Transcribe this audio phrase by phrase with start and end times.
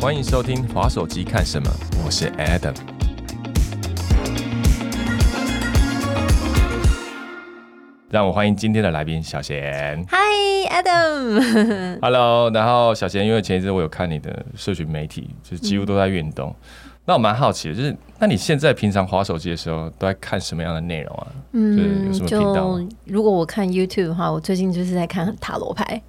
[0.00, 1.68] 欢迎收听滑手机看什么，
[2.04, 2.72] 我是 Adam。
[8.08, 10.00] 让我欢迎今天的来宾小贤。
[10.08, 16.54] Hi Adam，Hello， 然后小贤，因为前一阵我有看你的社群媒体，就是几乎都在运动。
[17.04, 21.26] 那我蛮好奇的，就是那你现在平常滑手机的时候都在看什么样的内容啊？
[21.52, 26.00] 就是有什么频道如果我看 YouTube 的话，我最近就是在看塔罗牌。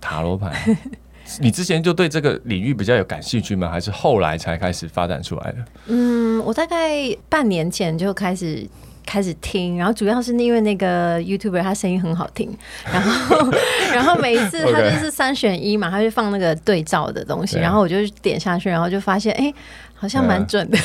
[0.00, 0.54] 塔罗牌。
[1.40, 3.68] 你之前就对这个领域比较有感兴趣吗？
[3.68, 5.58] 还是后来才开始发展出来的？
[5.88, 8.66] 嗯，我大概半年前就开始。
[9.06, 12.54] 开始听，然后主要是因为那个 YouTuber 他声音很好听，
[12.92, 13.50] 然后
[13.94, 19.52] 然后每一次他就是三选一嘛，他就放那个对照的东西，然后我就点下去，然后就发现哎、
[19.94, 20.76] 好像蛮准的。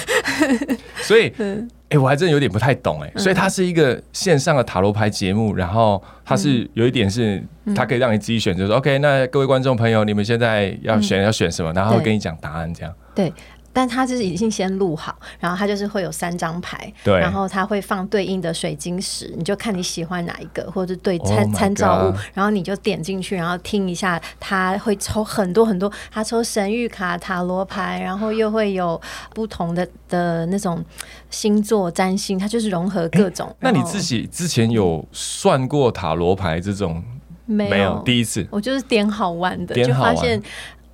[1.01, 1.69] 所以，哎、 嗯
[2.01, 7.43] 我还真的有点不太懂哎、所以它是一个线上的塔罗牌节目，然后它是有一点是
[7.75, 12.93] 它可以让你自己选择说、OK，那各位观众朋友，你们现在要选、要选什么，然后会跟你讲答案这样。
[13.13, 13.31] 对，
[13.73, 28.99] 但他就是已经先录好，然后他就是会有三张牌，对然后他会放对应的水晶石，你就看你喜欢哪一个，或者对 Oh 参参照物然后你就点进去，然后听一下，他会抽很多很多，他抽神谕卡、塔罗牌，然后又会有
[29.33, 30.83] 不同的的那种
[31.29, 33.55] 星座占星，他就是融合各种。
[33.59, 37.03] 那你自己之前有算过塔罗牌这种
[37.45, 38.01] 没没有？
[38.03, 40.41] 第一次我就是点好玩的，玩就发现。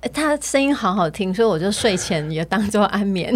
[0.00, 3.34] 呃他声音好好听，所以我就睡前也当做安眠。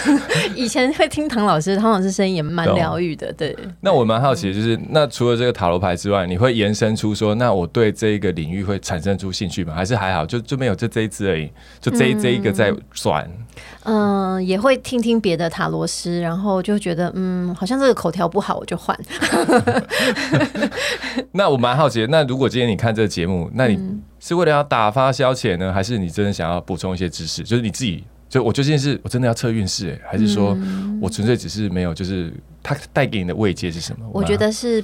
[0.54, 3.56] 以前会听唐老师，唐老师声音也蛮疗愈的，对。
[3.80, 9.74] 那我蛮好奇的，就是那除了这个塔罗牌之外，你会延伸出说，那我对这一个领域会产生出兴趣吗？
[9.74, 13.26] 还是还好，就就没有就这一支而已，就这一、这一个在转。
[13.84, 18.98] 嗯，也会听听别的塔罗师，然后就觉得嗯，好像这个口条不好，我就换。
[21.32, 23.78] 那我蛮好奇的，那如果今天你看这个节目，那你
[24.24, 27.42] 是为了要打发消遣呢，还是你真的想要补充一些知识？
[27.42, 30.56] 就是你自己，就我究竟是我真的要测运势，欸还是说
[31.00, 32.32] 我纯粹只是没有，就是
[32.62, 34.08] 它带给你的慰藉是什么？
[34.12, 34.82] 我觉得是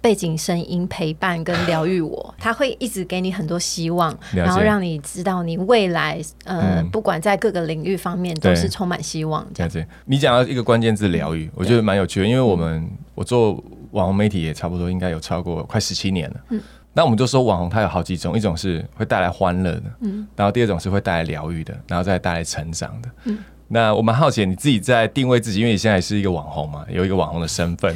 [0.00, 9.44] 背景声音陪伴跟疗愈我， 它会一直给你很多希望，然后让你知道你未来呃，嗯不管在各个领域方面都是充满希望。
[9.52, 13.52] 这样这样子，你讲到一个关键字疗愈，我觉得蛮有趣的，因为我们我做
[13.90, 16.36] 网红媒体也差不多应该有超过快十七年了。
[16.50, 16.60] 嗯，
[16.96, 23.08] 那我们就说网红它有好几种，一种是会带来欢乐的，嗯，然后第二种是会带来疗愈的，然后再带来成长的。
[23.24, 27.94] 嗯，那我蛮好奇你自己在定位自己，因为你现在是一个网红嘛， 有一个网红的身份，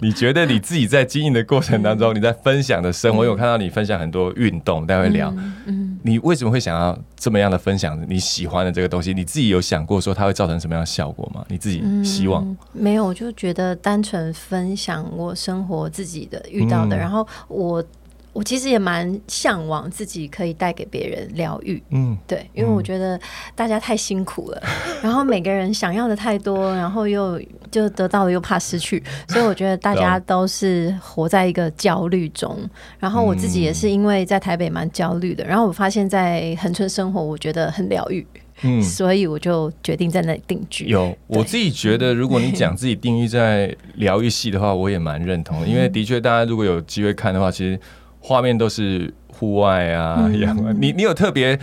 [0.00, 5.32] 你觉得你自己在经营的过程当中，你在分享的生活，因为我看到你分享很多运动，待会聊。
[5.66, 9.14] 嗯，你为什么会想要这么样的分享你喜欢的这个东西？
[9.14, 11.44] 你自己有想过说它会造成什么样的效果吗？
[11.48, 12.42] 你自己希望？
[12.44, 17.84] 嗯没有，我就觉得单纯分享我生活自己的遇到的，嗯然后我
[18.32, 21.82] 我其实也蛮向往自己可以带给别人疗愈。
[21.90, 23.20] 嗯，对，因为我觉得
[23.54, 24.62] 大家太辛苦了，
[25.02, 32.58] 然后每个人想要的太多，然后又就得到了又怕失去，所以我觉得大家都是活在一个焦虑中。
[32.98, 38.26] 然后我自己也是因为在台北蛮焦虑的，然后我发现在恒春生活，我觉得很疗愈，
[38.62, 38.80] 嗯。
[38.82, 40.86] 所以我就决定在那里定居。
[40.86, 47.78] 有，我自己觉得，如果你讲自己定义在疗愈系的话，我也蛮认同的，因为的确，大家如果有机会看的话，其实
[48.22, 50.72] 画面都是户外啊、阳啊。
[50.78, 51.58] 你你有特别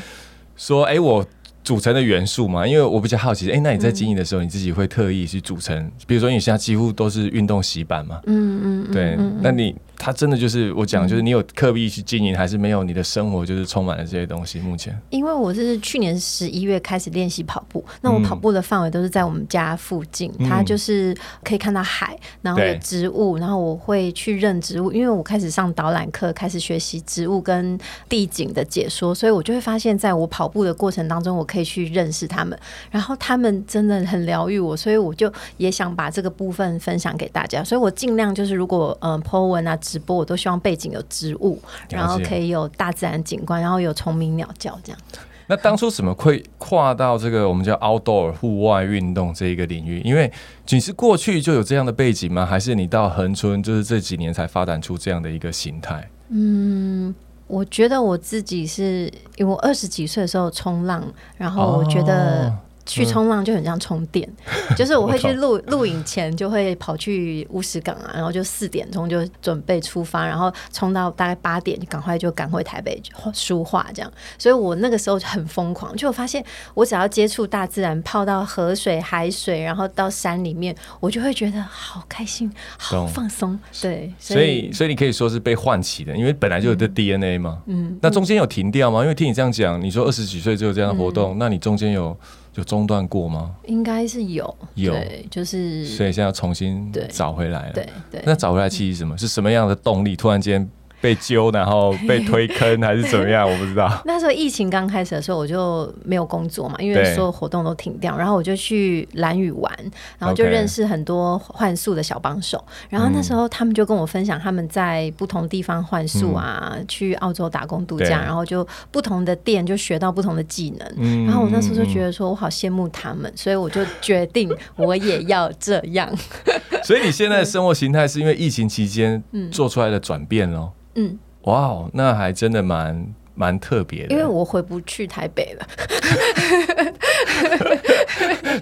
[0.56, 1.26] 说，哎、我
[1.64, 2.68] 组成的元素嘛？
[2.68, 12.84] 因为我比较好奇，哎、那你在经营的时候，你自己会特意去组成，比如说你现在几乎都是运动洗版嘛，嗯嗯嗯，对，嗯那你它真的就是我讲，就是你有刻意去经营，还是没有？
[12.84, 14.60] 你的生活就是充满了这些东西。
[14.62, 27.78] 目前，因为我是去年十一月开始练习跑步，那我嗯跑步的范围都是在我们家附近，嗯它就是可以看到海，然后有植物，然后我会去认植物，因为我开始上导览课，开始学习植物跟
[28.08, 32.58] 地景的解说，所以我就会发现，在我跑步的过程当中，我可以去认识他们，
[32.90, 45.02] 然后他们真的很疗愈我，所以我就也想把这个部分分享给大家，所以我尽量就是如果嗯 po 文啊直播，我都希望背景有植物，然后可以有大自然景观，然后有虫鸣鸟叫这样。
[45.48, 50.00] 那当初怎么会跨到这个我们叫 outdoor 户外运动这一个领域？
[50.02, 50.32] 因为
[50.68, 52.46] 你是过去就有这样的背景吗？
[52.46, 56.08] 还是你到恒春就是这几年才发展出这样的一个形态？
[56.30, 57.16] 嗯
[57.48, 61.04] 我觉得我自己是因为我二十几岁的时候冲浪，
[61.36, 62.60] 然后我觉得哦
[62.90, 64.28] 去冲浪就很像充电，
[64.76, 73.00] 就是我会去录录影前就会跑去乌石港啊，然后就四点钟就准备出发，然后冲到大概八点，就赶快就赶回台北
[73.32, 74.12] 书画这样。
[74.38, 76.44] 所以我那个时候就很疯狂，就我发现
[76.74, 83.58] 我只要接触大自然，泡到河水、海水，然后到山里面，我就会觉得好开心、好放松。
[83.82, 87.62] 对，所以所以你可以说是被唤起的，因为本来就有的 DNA 嘛。
[87.68, 89.02] 嗯，那中间有停掉吗？
[89.04, 92.18] 因为听你这样讲，你说二十几岁就有这样的活动，那你中间有？
[92.56, 93.56] 有中断过吗？
[93.66, 94.94] 应该是有，有，
[95.30, 97.74] 就是，所以现在要重新找回来了。
[97.74, 99.18] 对对，那找回来其实什么？
[99.18, 100.16] 是什么样的动力？
[100.16, 100.70] 突然间。
[101.02, 103.50] 被揪，然后被推坑，还是怎么样？
[103.50, 103.90] 我不知道。
[104.06, 108.18] 那时候疫情刚开始的时候，我就没有工作嘛，因为所有活动都停掉。
[108.18, 109.72] 然后我就去蓝屿玩，
[110.18, 112.64] 然后就认识很多幻术的小帮手。
[112.90, 121.26] 然后那时候他们就跟我分享他们在不同地方幻术啊，去澳洲打工度假，然后就不同的店就学到不同的技能。
[121.26, 126.10] 然后我那时候就觉得说我好羡慕他们，所以我就决定我也要这样。
[126.84, 130.72] 所以你现在的生活形态是因为疫情期间做出来的转变喽？
[131.00, 134.14] 嗯，哇哦，那还真的蛮蛮特别的。
[134.14, 135.66] 因为我回不去台北了。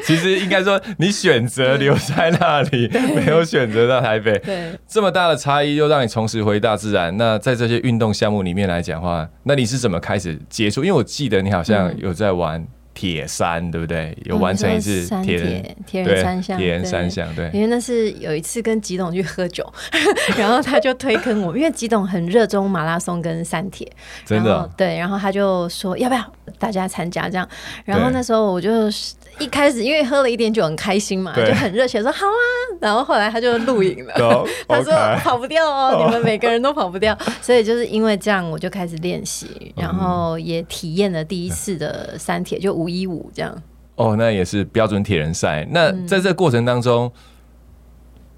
[0.04, 4.38] 其实应该说，你选择留在那里，没有选择到台北。
[4.39, 7.16] 对，这么大的差异又让你重拾回大自然。
[7.18, 10.84] 那在这些运动项目里面来讲话，那你是怎么开始接触？
[10.84, 12.66] 因为我记得你好像有在玩。
[12.97, 14.17] 铁山对不对？
[14.25, 17.47] 有完成一次铁人铁人三项，铁人三项对。
[17.53, 19.63] 因为那是有一次跟吉董去喝酒，
[20.35, 23.88] 然后他就推坑我，因为吉董很热衷马拉松跟三铁，
[24.25, 24.97] 真的对。
[24.97, 27.47] 然后他就说要不要大家参加这样？
[27.85, 28.88] 然后那时候我就
[29.38, 32.41] 一开始因为喝了一点酒很开心嘛，就很热血说好啊。
[32.81, 37.15] 然后后来他就录影了， 他说跑不掉哦，你们每个人都跑不掉。
[37.41, 42.98] 所以就是因为这样，我就开始练习，然后也体验了第一次的三铁，就五。
[42.98, 43.63] 一五这样
[43.95, 45.68] 哦，那也是标准铁人赛。
[45.72, 47.12] 那在这过程当中，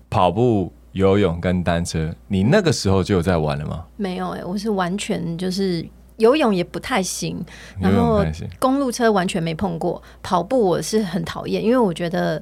[0.10, 3.86] 跑步、游泳跟单车，你那个时候就有在玩了吗？
[3.98, 5.86] 没有哎，我是完全就是
[6.16, 7.44] 游泳也不太行，
[7.80, 8.24] 然后
[8.58, 10.02] 公路车完全没碰过。
[10.24, 12.42] 跑步我是很讨厌，因为我觉得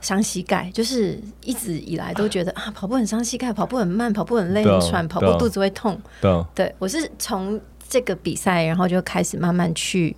[0.00, 5.96] 伤膝盖，就是一直以来都觉得啊，跑步很伤膝盖，跑步很慢，跑步很累很喘，跑步肚子会痛。
[6.54, 10.16] 对，我是从这个比赛，然后就开始慢慢去。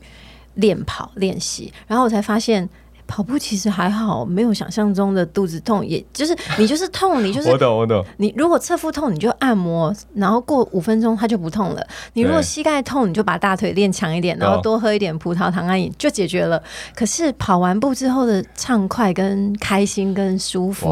[0.54, 2.68] 练跑练习，然后我才发现
[3.06, 8.02] 跑步其实还好，没有想象中的肚子痛，也就是你就是痛，你就是 我懂我懂。
[8.16, 11.86] 你如果侧腹痛，你就按摩，然后过五分钟它就不痛了。
[12.14, 16.62] 你如果膝盖痛，你就把大腿练强一点，然后多喝一点葡萄糖胺就解决了。
[16.94, 20.88] 可是跑完步之后的畅快、跟开心、跟舒服，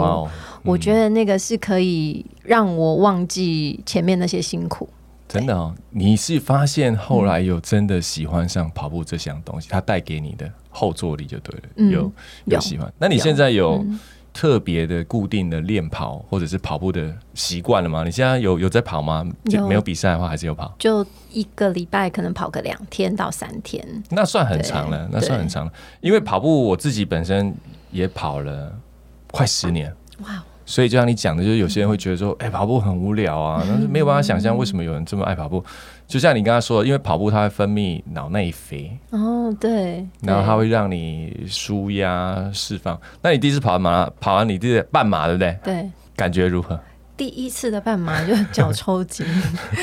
[0.64, 4.86] 我觉得那个是可以让我忘记前面那些辛苦。
[5.32, 12.12] 真的哦，你是发现后来有真的喜欢上跑步这项东西，它带给你的后坐力就对了，有
[12.44, 12.92] 有喜欢。
[12.98, 13.82] 那你现在有
[14.30, 18.04] 特别的固定的练跑或者是跑步的习惯了吗？
[18.04, 19.26] 你现在有有在跑吗？
[19.46, 20.74] 就没有比赛的话还是有跑？
[20.78, 25.72] 就一个礼拜可能跑个两天到三天，那算很长了，那算很长了。
[26.02, 27.54] 因为跑步我自己本身
[27.90, 28.70] 也跑了
[29.30, 30.44] 快十年，哇。
[30.72, 35.62] 所以就像你讲的，就是有些人会觉得说，哎，跑步很无聊啊，但是没有办法想象为什么有人这么爱跑步。
[36.08, 42.98] 就像你刚刚说的，因为跑步它会分泌脑内啡，哦，对，然后它会让你舒压释放。
[43.20, 45.58] 那你第一次跑完马，跑完你第半马，对不对？
[45.62, 46.80] 对，感觉如何？
[47.18, 49.26] 第一次的半马就脚抽筋，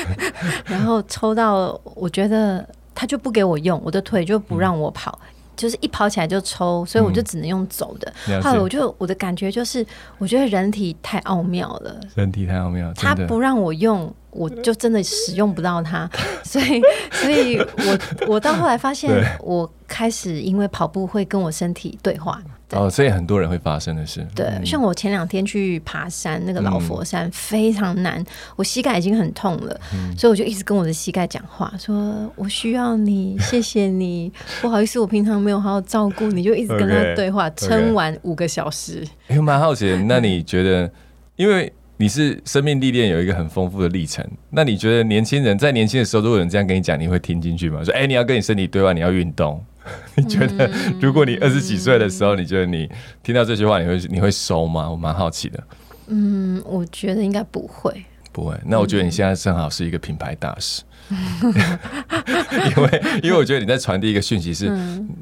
[0.66, 5.16] 然后抽到我觉得他就不给我用，我的腿就不让我跑。
[5.60, 8.10] 就是一跑起来就抽，所以我就只能用走的。
[8.40, 9.84] 后来我就我的感觉就是，
[10.16, 16.08] 我觉得人体太奥妙了，人体太奥妙，他不让我用，我就真的使用不到它。
[16.42, 16.80] 所以，
[17.12, 22.40] 所以我我到后来发现， 我开始因为跑步会跟我身体对话。
[22.72, 24.26] 哦，所以很多人会发生的事。
[24.34, 28.24] 对，像我前两天去爬山，那个老佛山非常难，
[28.56, 29.80] 我膝盖已经很痛了，
[30.16, 39.06] 所以我就一直跟我的膝盖讲话，说我需要你，谢谢你，不好意思，我平常没有好好照顾你，就一直跟他对话，撑完五个小时。
[39.28, 40.90] 哎，蛮好奇， 那你觉得，
[41.36, 47.82] 因为你是生命历练有一个很丰富的历程，那你觉得年轻人在年轻的时候，如果有人这样跟你讲，你会听进去吗？
[47.82, 49.62] 说，哎，你要跟你身体对话，你要运动。
[50.16, 50.70] 你觉得，
[51.00, 52.88] 如果你二十几岁的时候，你觉得你
[53.22, 54.90] 听到这句话，你会你会收吗？
[54.90, 55.62] 我蛮好奇的。
[56.08, 58.54] 嗯，我觉得应该不会，不会。
[58.66, 64.70] 那我觉得你现在正好是一个品牌大使，因为因为我觉得你在传递一个讯息，是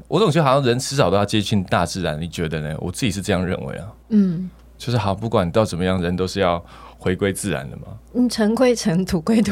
[0.09, 2.21] 我总觉得好像人迟早都要接近大自然。
[2.21, 2.75] 你觉得呢？
[2.79, 3.87] 我自己是这样认为啊。
[4.09, 6.65] 嗯，就是好，不管到怎么样，人都是要。
[7.09, 7.85] 回归自然了吗？
[8.13, 9.51] 嗯，尘归尘，土归土，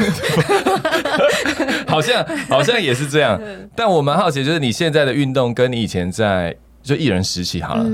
[1.89, 3.41] 好像好像也是这样。
[3.75, 7.87] 但我蛮好奇，就是你现在的运动跟你以前在就艺人时期好了，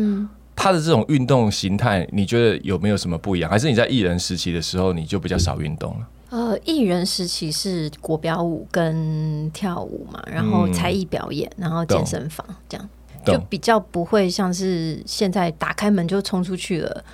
[0.57, 3.49] 他的这种运动形态，你觉得有没有什么不一样？
[3.49, 6.09] 还是你在艺人时期的时候，你就比较少运动了？
[6.31, 12.88] 呃，艺人时期是国标舞跟跳舞嘛，然后才艺表演，然后健身房这样，
[13.25, 17.04] 就比较不会像是现在打开门就冲出去了。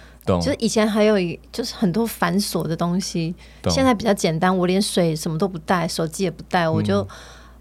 [0.41, 3.35] 就是以前还有一就是很多繁琐的东西，
[3.69, 4.57] 现在比较简单。
[4.57, 7.07] 我连水什么都不带，手机也不带，我就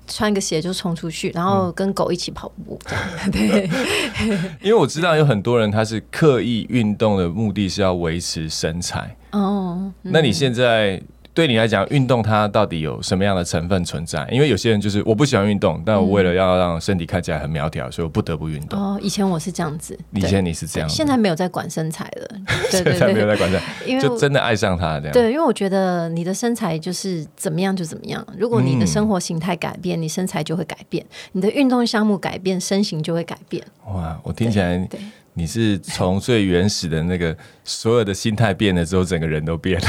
[0.08, 2.80] 穿个鞋就冲出去，然后跟狗一起跑步。
[3.32, 3.70] 对，
[4.62, 9.16] 因为我知道有很多人他是刻意运动的目的是要维持身材。
[9.32, 11.02] 哦，那你现在？
[11.38, 14.28] 对你来讲，运动它到底有什么样的成分存在？
[14.32, 18.80] 因为有些人就是我不喜欢运动，但我为了要让身体看起来很苗条，所以我不得不运动。
[18.80, 22.28] 哦，以前我是这样子，以前你是这样，现在没有在管身材了，
[22.72, 25.14] 现在没有在管身材，因为就真的爱上它这样。
[25.14, 28.26] 对，因为我觉得你的身材就是怎么样就怎么样。
[28.36, 33.64] 如果你的生活形态改变，你身材就会改变；你的运动项目改变，身形就会改变。
[33.86, 35.00] 哇，我听起来对。
[35.38, 39.88] 你是从最原始的那个所有的心态变了之后，整个人都变了。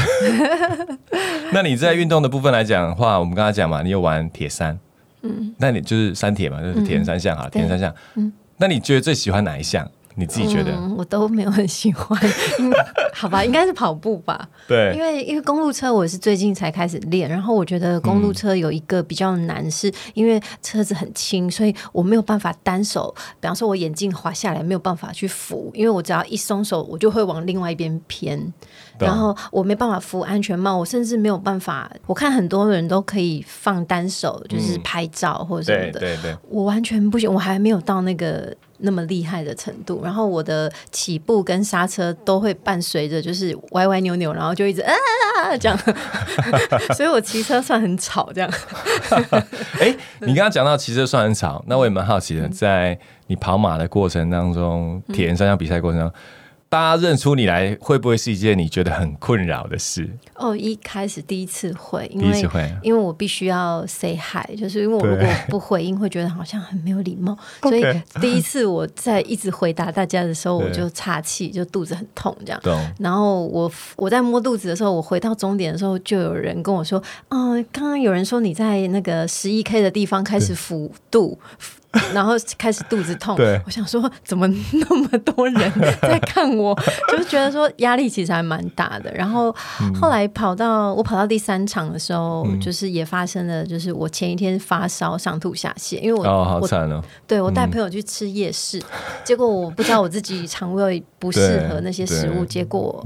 [1.51, 4.77] 那你在运动的部分来讲的话，我们刚才讲嘛，你有玩铁三，
[5.23, 9.89] 嗯，那你就是三铁嘛，就是铁人三项哈，铁人三项，嗯，那你觉得最喜欢哪一项？
[10.19, 10.77] 你自己觉得？
[10.97, 12.19] 我都没有很喜欢，
[13.15, 14.49] 好吧，应该是跑步吧。
[14.67, 28.53] 对，因为因为公路车我是最近才开始练，然后我觉得公路车有一个比较难，是因为车子很轻，所以我没有办法单手，比方说我眼镜滑下来没有办法去扶，因为我只要一松手，我就会往另外一边偏，
[28.99, 31.89] 然后我没办法扶安全帽，我甚至没有办法。
[32.05, 38.53] 我看很多人都可以放单手，就是拍照或者什么的，对对，我完全不行，我还没有到那个。
[38.79, 45.77] 那么厉害的程度，然后我的起步跟刹车都会伴随着，就是歪歪扭扭，然后就一直啊啊啊这样，
[46.95, 48.49] 所以我骑车算很吵这样。
[49.79, 56.19] 哎，你刚刚讲到骑车算很吵，那我也蛮好奇的，在你跑马的过程当中，铁人三项比赛过程当中。
[56.69, 60.07] 大家认出你来，会不会是一件你觉得很困扰的事？
[60.35, 62.49] 哦，一开始第一次会，因为
[62.83, 67.83] 因为我必须要 say hi，就是因为我如果不回应，会觉得好像很没有礼貌，所以
[68.21, 72.61] 第一次我在一直回答大家的时候，我就岔气，就肚子很痛这样。
[72.99, 81.39] 然后我我在摸肚子的时候，我回到终点的时候，就有人跟我说：“哦，刚刚有人说你在那个十一 k 的地方开始腹肚。”
[82.13, 86.77] 然后开始肚子痛，我想说怎么那么多人在看我，
[87.09, 89.11] 就是觉得说压力其实还蛮大的。
[89.13, 89.53] 然后
[89.99, 98.81] 后来跑到我跑到第三场的时候，就是也发生了，就是我前一天发烧、上吐下泻，因为我哦好惨哦，对我带朋友去吃夜市，
[99.23, 103.03] 结果我不知道我自己肠胃不适合那些食物，结果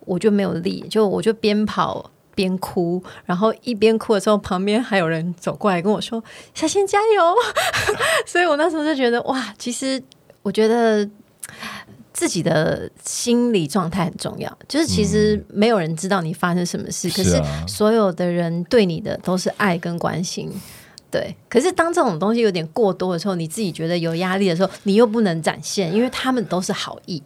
[0.00, 2.10] 我就没有力，就我就边跑。
[2.36, 6.22] 边哭，然后一边哭的时候，旁边还有人走过来跟我说
[6.54, 7.34] ：“小新加油！”
[8.24, 10.00] 所以我那时候就觉得，哇，其实
[10.42, 11.08] 我觉得
[12.12, 14.58] 自己的心理状态很重要。
[14.68, 20.52] 就是其实没有人知道你发生什么事，可是所有的人对你的都是爱跟关心。
[21.10, 27.22] 对，可是当这种东西有点过多的时候，你自己觉得有压力的时候，你又不能展现，因为他们都是好意。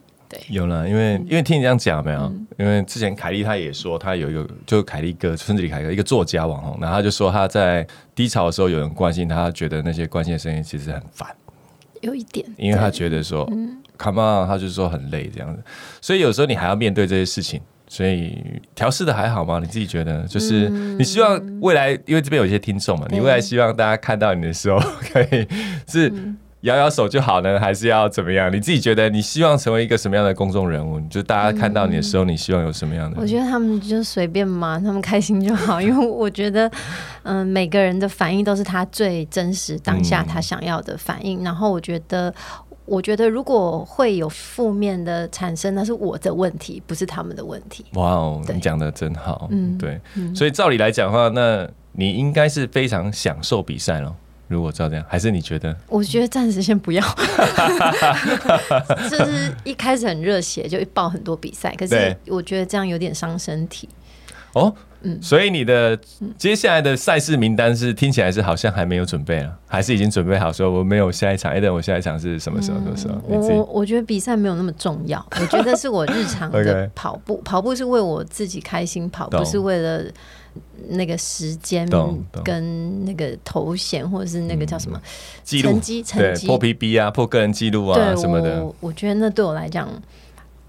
[0.49, 2.33] 有了，因为因为听你这样讲没有？
[2.59, 11.29] 因为之前凯莉她也说，她有一个就是凯莉哥，村子里凯哥，一个作家网红，然后他就说他在低潮的时候有人关心他，觉得那些关心的声音其实很烦，
[12.03, 13.45] 有一点，因为他觉得说
[13.97, 15.63] ，come on，他就说很累这样子，
[16.01, 18.39] 所以有时候你还要面对这些事情，所以
[18.75, 19.59] 调试的还好吗？
[19.59, 20.23] 你自己觉得？
[20.29, 24.79] 就是你希望未来，因为这边有一些听众嘛，你未来希望大家看到你的时候，
[25.13, 25.49] 可以
[25.89, 26.13] 是。
[26.62, 28.52] 摇摇手就好呢，还是要怎么样？
[28.52, 31.00] 你自己觉得你希望成为一个什么样的公众人物？
[31.09, 33.17] 就大家看到你的时候，你希望有什么样的？
[33.19, 35.81] 我觉得他们就随便嘛，他们开心就好。
[35.81, 36.71] 因为我觉得，
[37.23, 41.43] 嗯，每个人的反应都是他最真实当下他想要的反应。
[41.43, 42.33] 然后我觉得，
[42.85, 47.87] 我觉得如果会有负面的产生，那是我的问题，不是他们的问题。
[47.95, 49.49] 哇哦，你讲的真好。
[49.50, 49.99] 嗯，对。
[50.35, 54.14] 所以照理来讲的话，那你应该是非常享受比赛了。
[54.50, 55.75] 如果照这样，还是你觉得？
[55.87, 57.04] 我觉得暂时先不要，
[59.09, 63.88] 就是一开始很热血，就报很多比赛，可是我觉得这样有点伤身体。
[64.54, 65.97] 哦，嗯，所以你的
[66.37, 70.52] 接下来的赛事名单是听起来是好像还没有准备了，还是已经准备好？
[70.52, 72.78] 说我没有下一场，哎，等我下一场是什么时候？
[72.80, 73.14] 什么时候？
[73.28, 80.02] 我我觉得比赛没有那么重要，我觉得是我日常的 跑步，跑步是为我自己开心跑，不是为了。
[80.88, 81.88] 那个时间
[82.45, 85.00] 跟那个头衔，或者是那个叫什么
[85.45, 88.67] 成绩，成绩破 PB 啊，破个人记录啊什么的。
[88.81, 89.88] 我觉得那对我来讲，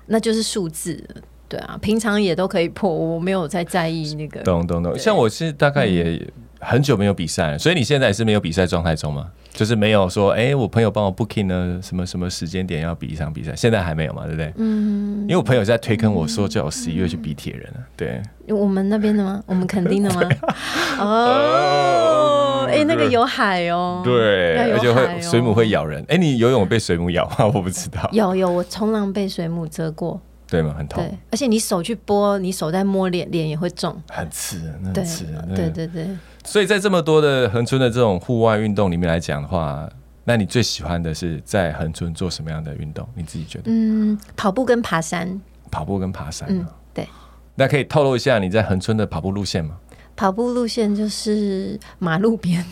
[0.08, 1.04] 那就是数字。
[1.48, 4.42] 对啊，平常也都可以破，我没有在在意那个。
[4.44, 4.98] 懂懂懂。
[4.98, 6.26] 像我是大概也
[6.62, 9.30] 很久没有比赛了，所以你现在也是没有比赛状态中吗？
[9.54, 14.54] 就是没有说，哎，我朋友帮我 booking 呢，什么什么时间点要比一场比赛，现在还没有嘛，对不对？
[14.58, 17.84] 嗯，因为我朋友在推坑我说，叫我十一月去比铁人啊。
[17.98, 19.44] 对，我们那边的吗？
[19.46, 20.22] 我们肯定的吗？
[21.00, 26.04] 哦，哎，那个有海哦，对，而且会水母会咬人。
[26.08, 27.46] 哎，你游泳被水母咬吗？
[27.54, 28.10] 我不知道。
[28.14, 30.20] 有有，我冲浪被水母蛰过。
[30.52, 30.76] 对吗？
[30.78, 31.02] 很痛。
[31.02, 33.96] 对，而且你手去拨，你手在摸脸，脸也会肿。
[34.10, 35.26] 很刺，很刺。
[35.56, 36.06] 对对对。
[36.44, 39.90] 所以在这么多的恒春的这种户外运动里面来讲的话，
[40.26, 43.08] 那你最喜欢的是在恒春做什么样的运动？
[43.16, 43.72] 你自己觉得？
[43.72, 45.40] 嗯，跑步跟爬山。
[45.72, 46.46] 跑步跟爬山。
[46.52, 47.08] 嗯，对。
[47.56, 49.78] 那可以透露一下你在恒春的跑步路线吗？
[50.22, 52.64] 跑步路线就是马路边，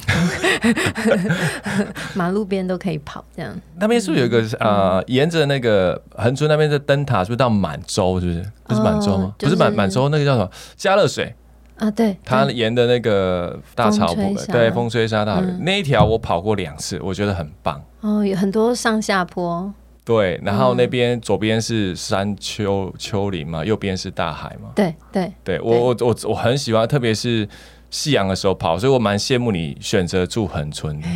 [2.14, 3.52] 马路边都可以跑这样。
[3.80, 8.20] 那边是不是有一个呃，沿着那个横村那边的灯塔，是不是到满洲？
[8.20, 8.46] 是不是？
[8.66, 9.34] 不是满洲吗？
[9.40, 10.48] 不是满满洲，那个叫什么？
[10.78, 11.34] 加热水
[11.80, 11.90] 啊？
[11.90, 17.82] 对，它沿的那个大草坡，对，风吹沙大雨那一条，我跑过两次，我觉得很棒。
[18.02, 19.74] 哦，有很多上下坡。
[20.10, 24.72] 对，然后那边左边是山丘丘陵嘛，右边是大海嘛。
[24.76, 27.48] 对对对，我我我我很喜欢，特别是
[27.92, 31.08] 夕阳的时候跑，所以我蛮羡慕你选择住恒村的。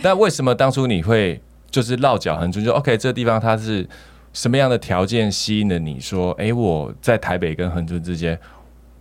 [0.00, 2.64] 但为什么当初你会就是落脚恒村？
[2.64, 3.84] 就 OK，这个地方它是
[4.32, 5.98] 什么样的条件吸引了你？
[5.98, 8.38] 说，哎，我在台北跟恒村之间，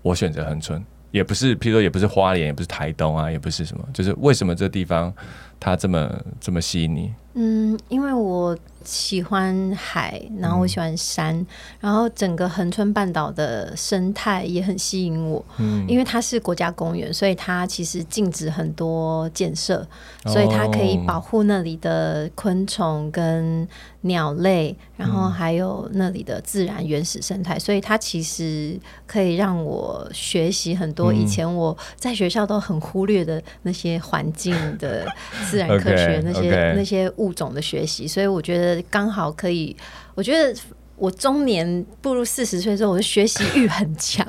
[0.01, 5.13] 我选择恒村，也不是，譬如说也不是花莲，也不是台东啊，也不是什么，就是为什么这地方
[5.61, 7.13] 它这么这么吸引你？
[7.35, 8.57] 嗯，因为我。
[8.83, 11.45] 喜欢海，然后我喜欢山，
[11.79, 15.45] 然后整个恒春半岛的生态也很吸引我。
[15.59, 19.87] 嗯，因为它是国家公园，所以它其实禁止很多建设，
[20.25, 23.67] 所以它可以保护那里的昆虫跟
[24.01, 35.05] 鸟类，然后还有那里的自然原始生态，所以它其实可以让我学习很多以前我在学校都很忽略的那些环境的
[35.51, 38.81] 自然科学那些那些物种的学习，所以我觉得。
[38.89, 39.75] 刚好可以，
[40.15, 40.53] 我觉得
[40.95, 44.25] 我中年步入四十岁之后，我的学习欲很强。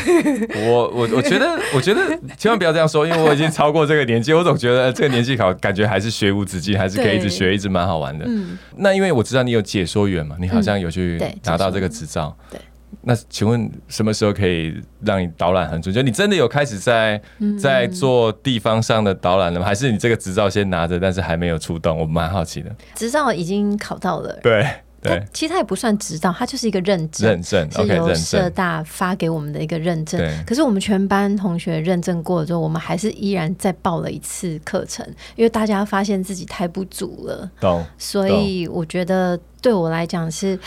[0.68, 2.00] 我我我觉得，我觉得
[2.36, 8.24] 千万不要这样说，因为我已经超过这个年纪，我总觉得这个年纪考感觉还是学无止境，还是可以一直学，一直蛮好玩的。
[8.26, 12.36] 嗯，那因为我知道你有解说员嘛，你好像有去拿到这个执照。
[12.50, 12.60] 对。
[13.06, 15.94] 那请问什么时候可以让你导览很准？
[15.94, 17.20] 就你真的有开始在
[17.60, 19.66] 在做地方上的导览了吗？
[19.66, 21.98] 还是你这个执照先拿着，但是还没有出动？
[21.98, 22.74] 我蛮好奇的。
[22.94, 24.32] 执照已经考到了。
[24.42, 24.66] 对
[25.02, 30.18] 对，其实它也不算执照，它就是一个认证，认证是由社大发给我们的一个认证。
[30.46, 37.50] 可是我们全班同学认证过了之后，我们还是依然再报了一次课程，因为大家发现自己太不足了。
[37.60, 37.84] 懂。
[37.98, 40.58] 所以我觉得对我来讲，是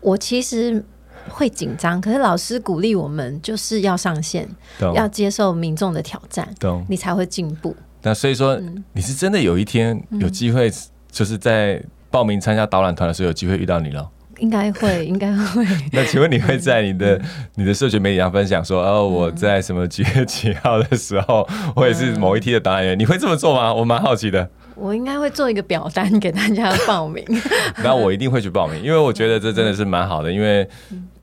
[0.00, 0.82] 我其实。
[1.28, 4.48] 会紧张，可是老师鼓励我们，就是要上线，
[4.94, 6.48] 要接受民众的挑战，
[6.88, 7.74] 你才会进步。
[8.02, 8.60] 那所以说，
[8.92, 10.70] 你是真的有一天有机会，
[11.10, 14.08] 就是在报名参加导览团的时候，有机会遇到你了。
[14.38, 15.66] 应该会， 应该会。
[15.92, 17.18] 那请问你会在你的
[17.54, 23.72] 你的社群媒体上分享说，哦，我在什么几月几号的时候， 我也是某一梯的导览员，你会这么做吗？
[23.72, 24.48] 我蛮好奇的。
[24.76, 27.24] 我应该会做一个表单给大家报名。
[27.82, 30.68] 那我一定会去报名，因为我觉得这真的是蛮好的，因为。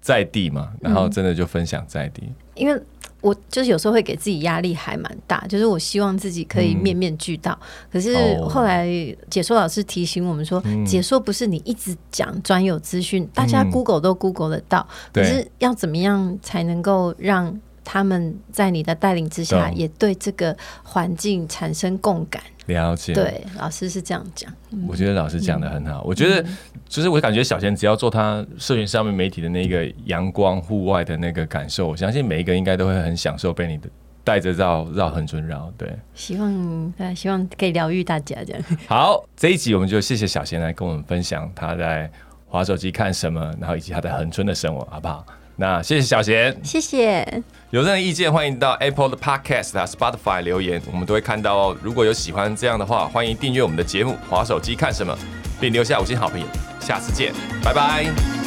[0.04, 2.30] 在地嘛，然后真的就分享在地。
[2.56, 2.78] 因为
[3.22, 7.58] 我就是有时候会给自己压力还蛮大，就是我希望自己可以面面俱到。
[7.89, 8.86] 可是后来
[9.30, 14.86] 解说老师提醒我们说，解说不是你一直讲专有资讯，大家 Google 都 Google 得到。
[15.13, 22.44] 可是要怎么样才能够让他们在你的带领之下，也对这个环境产生共感？
[22.67, 24.52] 了解，对，老师是这样讲。
[24.88, 26.02] 我觉得老师讲的很好。
[26.04, 26.47] 我觉得，
[26.88, 33.89] 就是我感觉小贤只要做他社群上面媒体的那个阳光户外的那个感受，我相信每一个应该都会很享受被你的
[34.23, 35.71] 带着绕绕横村绕。
[35.78, 38.63] 对，希望对，希望可以疗愈大家这样。
[38.88, 42.10] 好，这一集我们就谢谢小贤来跟我们分享他在
[42.47, 45.26] 滑手机看什么，然后以及他在横村的生活，好不好？
[45.56, 47.26] 那谢谢小贤，谢谢。
[47.70, 51.78] 有任何意见，欢迎到 Apple 的 Podcast 啊 Spotify 留言，我们都会看到哦。
[51.82, 55.16] 如果有喜欢这样的话，欢迎订阅我们的节目《滑手机看什么》，
[55.60, 56.46] 并留下五星好评。
[56.80, 58.43] 下次见，拜拜。